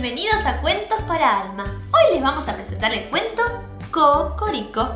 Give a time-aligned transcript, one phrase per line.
[0.00, 1.64] bienvenidos a Cuentos para Alma.
[1.64, 3.42] Hoy les vamos a presentar el cuento
[3.90, 4.88] Cocorico.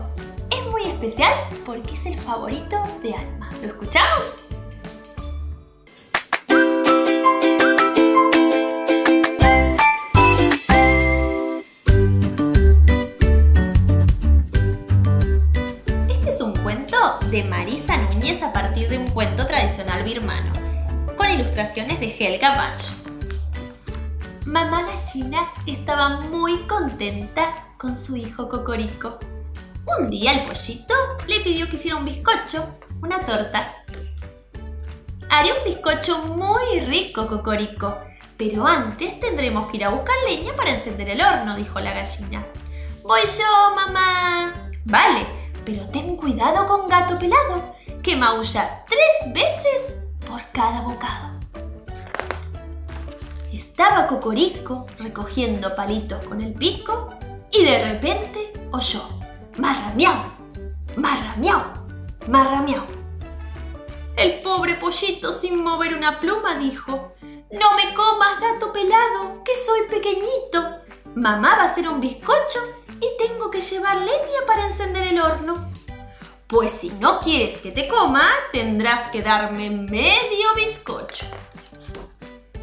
[0.48, 1.32] Es muy especial
[1.66, 3.50] porque es el favorito de Alma.
[3.60, 4.22] ¿Lo escuchamos?
[16.08, 16.96] Este es un cuento
[17.32, 20.52] de Marisa Núñez a partir de un cuento tradicional birmano,
[21.16, 23.01] con ilustraciones de Helga Bach.
[24.46, 29.20] Mamá gallina estaba muy contenta con su hijo Cocorico.
[29.98, 30.94] Un día el pollito
[31.28, 33.72] le pidió que hiciera un bizcocho, una torta.
[35.30, 37.98] Haré un bizcocho muy rico, Cocorico,
[38.36, 42.44] pero antes tendremos que ir a buscar leña para encender el horno, dijo la gallina.
[43.04, 44.70] Voy yo, mamá.
[44.84, 45.24] Vale,
[45.64, 51.41] pero ten cuidado con gato pelado, que maulla tres veces por cada bocado.
[53.52, 57.10] Estaba Cocorico recogiendo palitos con el pico
[57.50, 59.02] y de repente oyó
[59.58, 60.22] marra miau,
[60.96, 61.60] marra miau,
[62.28, 62.86] marra miau.
[64.16, 67.14] El pobre pollito sin mover una pluma dijo,
[67.50, 70.80] no me comas gato pelado, que soy pequeñito.
[71.14, 72.58] Mamá va a hacer un bizcocho
[73.00, 75.70] y tengo que llevar leña para encender el horno.
[76.46, 81.26] Pues si no quieres que te coma, tendrás que darme medio bizcocho.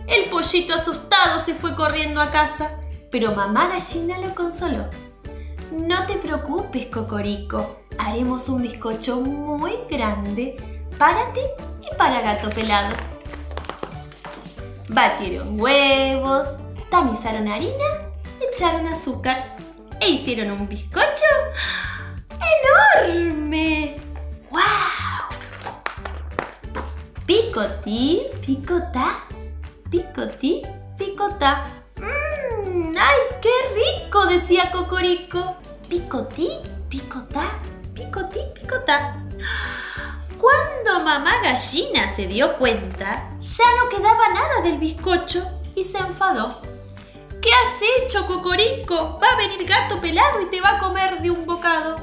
[0.09, 2.71] El pollito asustado se fue corriendo a casa,
[3.11, 4.89] pero mamá gallina lo consoló.
[5.71, 10.57] No te preocupes, Cocorico, haremos un bizcocho muy grande
[10.97, 11.41] para ti
[11.83, 12.95] y para gato pelado.
[14.89, 16.57] Batieron huevos,
[16.89, 17.85] tamizaron harina,
[18.51, 19.57] echaron azúcar
[19.99, 21.25] e hicieron un bizcocho
[23.05, 23.95] enorme.
[24.49, 24.59] ¡Wow!
[27.27, 29.19] Picotí, picotá,
[29.89, 30.63] picotí,
[30.97, 31.65] picotá.
[31.97, 32.93] ¡Mmm!
[32.97, 34.25] ¡Ay, qué rico!
[34.27, 35.57] decía Cocorico.
[35.89, 36.49] Picotí,
[36.87, 37.59] picotá,
[37.93, 39.23] picotí, picotá.
[40.37, 45.43] Cuando mamá gallina se dio cuenta, ya no quedaba nada del bizcocho
[45.75, 46.61] y se enfadó.
[47.41, 49.19] ¿Qué has hecho, Cocorico?
[49.21, 51.97] Va a venir gato pelado y te va a comer de un bocado.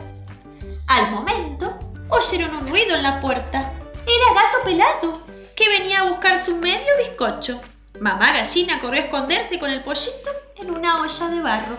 [0.89, 3.73] Al momento, oyeron un ruido en la puerta.
[4.07, 5.13] Era gato pelado,
[5.55, 7.61] que venía a buscar su medio bizcocho.
[8.01, 11.77] Mamá gallina corrió a esconderse con el pollito en una olla de barro.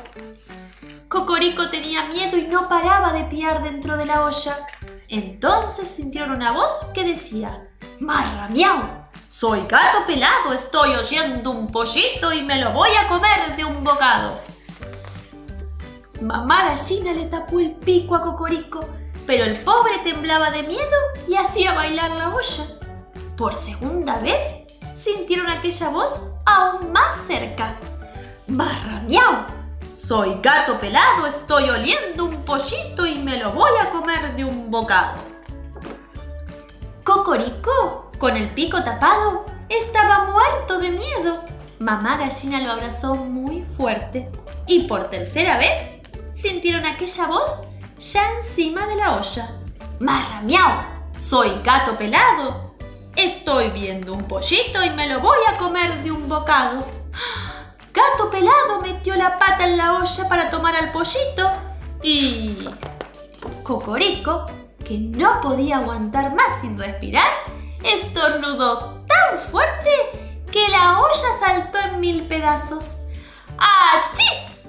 [1.08, 4.58] Cocorico tenía miedo y no paraba de piar dentro de la olla.
[5.10, 7.70] Entonces sintieron una voz que decía,
[8.00, 8.82] ¡Marra miau!
[9.28, 13.84] Soy gato pelado, estoy oyendo un pollito y me lo voy a comer de un
[13.84, 14.40] bocado.
[16.22, 18.88] Mamá gallina le tapó el pico a Cocorico,
[19.28, 20.98] pero el pobre temblaba de miedo
[21.28, 22.66] y hacía bailar la olla.
[23.36, 24.67] Por segunda vez
[24.98, 27.78] sintieron aquella voz aún más cerca.
[28.48, 29.46] ¡Marra miau!
[29.90, 34.70] Soy gato pelado, estoy oliendo un pollito y me lo voy a comer de un
[34.70, 35.14] bocado.
[37.04, 41.44] Cocorico, con el pico tapado, estaba muerto de miedo.
[41.80, 44.30] Mamá gallina lo abrazó muy fuerte
[44.66, 45.92] y por tercera vez
[46.34, 47.62] sintieron aquella voz
[47.98, 49.50] ya encima de la olla.
[50.00, 50.84] ¡Marra miau!
[51.20, 52.67] Soy gato pelado.
[53.18, 56.86] Estoy viendo un pollito y me lo voy a comer de un bocado.
[57.92, 61.52] Gato pelado metió la pata en la olla para tomar al pollito
[62.04, 62.70] y...
[63.64, 64.46] Cocorico,
[64.86, 67.28] que no podía aguantar más sin respirar,
[67.84, 69.90] estornudó tan fuerte
[70.52, 73.00] que la olla saltó en mil pedazos.
[73.58, 74.62] ¡Achis!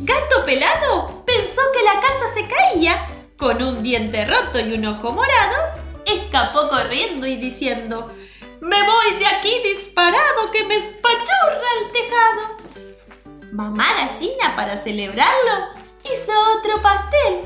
[0.00, 3.06] Gato pelado pensó que la casa se caía.
[3.38, 5.56] Con un diente roto y un ojo morado,
[6.04, 8.12] escapó corriendo y diciendo
[8.60, 12.90] me voy de aquí disparado que me espachurra el tejado.
[13.52, 15.68] Mamá gallina para celebrarlo
[16.02, 17.42] hizo otro pastel.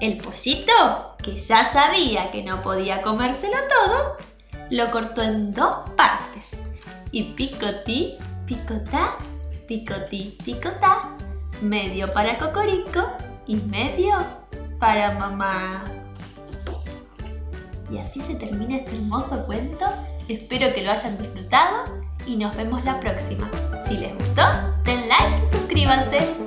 [0.00, 4.16] El pollito, que ya sabía que no podía comérselo todo,
[4.68, 6.50] lo cortó en dos partes.
[7.10, 9.16] Y picotí, picotá,
[9.66, 11.16] picotí, picotá,
[11.62, 13.08] medio para Cocorico
[13.46, 14.18] y medio
[14.78, 15.84] para mamá.
[17.90, 19.86] Y así se termina este hermoso cuento
[20.28, 21.84] Espero que lo hayan disfrutado
[22.26, 23.48] y nos vemos la próxima.
[23.86, 24.42] Si les gustó,
[24.84, 26.45] den like y suscríbanse.